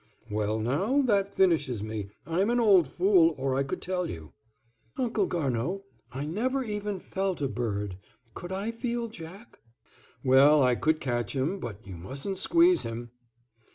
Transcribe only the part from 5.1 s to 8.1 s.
Garnaud, I never even felt a bird;